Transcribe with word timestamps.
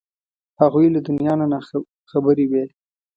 هغوی 0.61 0.87
له 0.95 0.99
دنیا 1.07 1.33
نه 1.41 1.45
نا 1.51 1.59
خبرې 2.11 2.45
وې. 2.51 2.65